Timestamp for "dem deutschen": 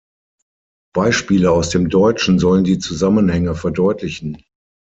1.69-2.39